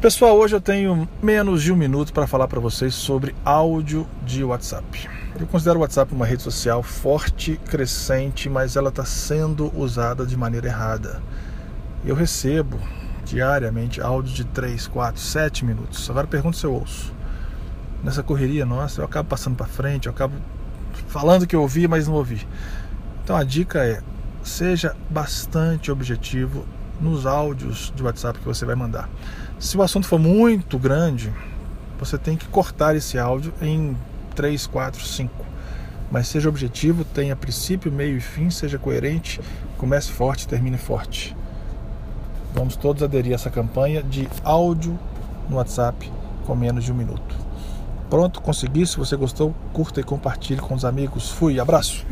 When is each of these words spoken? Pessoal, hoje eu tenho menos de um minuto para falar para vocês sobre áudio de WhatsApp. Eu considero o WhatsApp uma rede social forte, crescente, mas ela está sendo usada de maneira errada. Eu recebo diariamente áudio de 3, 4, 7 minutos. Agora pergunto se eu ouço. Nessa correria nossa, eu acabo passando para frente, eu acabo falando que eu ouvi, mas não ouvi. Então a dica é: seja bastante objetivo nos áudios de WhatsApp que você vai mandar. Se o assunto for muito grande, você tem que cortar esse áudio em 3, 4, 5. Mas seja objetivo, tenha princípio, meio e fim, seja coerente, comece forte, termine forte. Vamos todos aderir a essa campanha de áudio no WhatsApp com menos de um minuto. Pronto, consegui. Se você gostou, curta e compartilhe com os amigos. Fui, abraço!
Pessoal, 0.00 0.38
hoje 0.38 0.54
eu 0.54 0.60
tenho 0.60 1.08
menos 1.20 1.60
de 1.60 1.72
um 1.72 1.76
minuto 1.76 2.12
para 2.12 2.24
falar 2.24 2.46
para 2.46 2.60
vocês 2.60 2.94
sobre 2.94 3.34
áudio 3.44 4.06
de 4.24 4.44
WhatsApp. 4.44 5.10
Eu 5.40 5.44
considero 5.48 5.80
o 5.80 5.82
WhatsApp 5.82 6.14
uma 6.14 6.24
rede 6.24 6.40
social 6.40 6.84
forte, 6.84 7.60
crescente, 7.68 8.48
mas 8.48 8.76
ela 8.76 8.90
está 8.90 9.04
sendo 9.04 9.76
usada 9.76 10.24
de 10.24 10.36
maneira 10.36 10.68
errada. 10.68 11.20
Eu 12.06 12.14
recebo 12.14 12.78
diariamente 13.24 14.00
áudio 14.00 14.32
de 14.32 14.44
3, 14.44 14.86
4, 14.86 15.20
7 15.20 15.64
minutos. 15.64 16.08
Agora 16.08 16.28
pergunto 16.28 16.56
se 16.56 16.64
eu 16.64 16.74
ouço. 16.74 17.12
Nessa 18.04 18.22
correria 18.22 18.64
nossa, 18.64 19.00
eu 19.00 19.04
acabo 19.04 19.28
passando 19.28 19.56
para 19.56 19.66
frente, 19.66 20.06
eu 20.06 20.12
acabo 20.12 20.36
falando 21.08 21.44
que 21.44 21.56
eu 21.56 21.62
ouvi, 21.62 21.88
mas 21.88 22.06
não 22.06 22.14
ouvi. 22.14 22.46
Então 23.24 23.34
a 23.34 23.42
dica 23.42 23.84
é: 23.84 24.00
seja 24.44 24.94
bastante 25.10 25.90
objetivo 25.90 26.64
nos 27.00 27.26
áudios 27.26 27.92
de 27.94 28.02
WhatsApp 28.02 28.38
que 28.38 28.44
você 28.44 28.64
vai 28.64 28.74
mandar. 28.74 29.08
Se 29.58 29.76
o 29.76 29.82
assunto 29.82 30.06
for 30.06 30.18
muito 30.18 30.78
grande, 30.78 31.32
você 31.98 32.16
tem 32.16 32.36
que 32.36 32.46
cortar 32.46 32.94
esse 32.96 33.18
áudio 33.18 33.52
em 33.60 33.96
3, 34.34 34.66
4, 34.66 35.04
5. 35.04 35.46
Mas 36.10 36.28
seja 36.28 36.48
objetivo, 36.48 37.04
tenha 37.04 37.36
princípio, 37.36 37.92
meio 37.92 38.16
e 38.16 38.20
fim, 38.20 38.50
seja 38.50 38.78
coerente, 38.78 39.40
comece 39.76 40.10
forte, 40.10 40.48
termine 40.48 40.78
forte. 40.78 41.36
Vamos 42.54 42.76
todos 42.76 43.02
aderir 43.02 43.32
a 43.32 43.34
essa 43.34 43.50
campanha 43.50 44.02
de 44.02 44.28
áudio 44.42 44.98
no 45.48 45.56
WhatsApp 45.56 46.10
com 46.46 46.54
menos 46.54 46.84
de 46.84 46.92
um 46.92 46.94
minuto. 46.94 47.36
Pronto, 48.08 48.40
consegui. 48.40 48.86
Se 48.86 48.96
você 48.96 49.16
gostou, 49.16 49.54
curta 49.72 50.00
e 50.00 50.02
compartilhe 50.02 50.60
com 50.60 50.74
os 50.74 50.84
amigos. 50.84 51.30
Fui, 51.30 51.60
abraço! 51.60 52.06